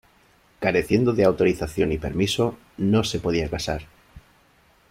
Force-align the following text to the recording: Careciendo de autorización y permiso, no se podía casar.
Careciendo 0.59 1.13
de 1.13 1.23
autorización 1.25 1.91
y 1.91 1.99
permiso, 1.99 2.57
no 2.79 3.03
se 3.03 3.19
podía 3.19 3.47
casar. 3.51 3.83